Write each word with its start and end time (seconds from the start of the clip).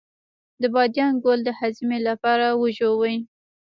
د 0.61 0.63
بادیان 0.73 1.13
ګل 1.23 1.39
د 1.45 1.49
هاضمې 1.59 1.99
لپاره 2.07 2.45
وژويئ 2.61 3.17